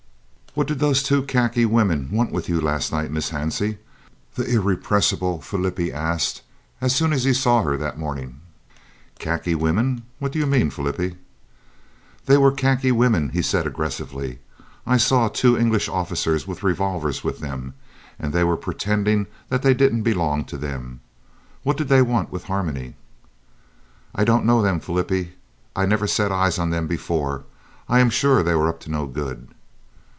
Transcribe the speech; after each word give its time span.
"What 0.53 0.67
did 0.67 0.79
those 0.79 1.01
two 1.01 1.23
khaki 1.23 1.65
women 1.65 2.11
want 2.11 2.33
with 2.33 2.49
you 2.49 2.59
last 2.59 2.91
night, 2.91 3.09
Miss 3.09 3.29
Hansie?" 3.29 3.77
the 4.35 4.43
irrepressible 4.45 5.39
Flippie 5.39 5.93
asked 5.93 6.41
as 6.81 6.93
soon 6.93 7.13
as 7.13 7.23
he 7.23 7.31
saw 7.33 7.61
her 7.63 7.77
that 7.77 7.97
morning. 7.97 8.41
"Khaki 9.17 9.55
women! 9.55 10.03
What 10.19 10.33
do 10.33 10.39
you 10.39 10.45
mean, 10.45 10.69
Flippie?" 10.69 11.15
"They 12.25 12.35
were 12.35 12.51
khaki 12.51 12.91
women," 12.91 13.29
he 13.29 13.41
said 13.41 13.65
aggressively. 13.65 14.39
"I 14.85 14.97
saw 14.97 15.29
two 15.29 15.57
English 15.57 15.87
officers 15.87 16.45
with 16.45 16.63
revolvers 16.63 17.23
with 17.23 17.39
them, 17.39 17.73
and 18.19 18.33
they 18.33 18.43
were 18.43 18.57
pretending 18.57 19.27
they 19.47 19.73
didn't 19.73 20.03
belong 20.03 20.43
to 20.51 20.57
them. 20.57 20.99
What 21.63 21.77
did 21.77 21.87
they 21.87 22.01
want 22.01 22.29
with 22.29 22.43
Harmony?" 22.43 22.95
"I 24.13 24.25
don't 24.25 24.45
know 24.45 24.61
them, 24.61 24.81
Flippie. 24.81 25.31
I 25.77 25.85
never 25.85 26.07
set 26.07 26.29
eyes 26.29 26.59
on 26.59 26.71
them 26.71 26.87
before. 26.87 27.45
I 27.87 28.01
am 28.01 28.09
sure 28.09 28.43
they 28.43 28.53
were 28.53 28.67
up 28.67 28.81
to 28.81 28.91
no 28.91 29.05
good." 29.07 29.47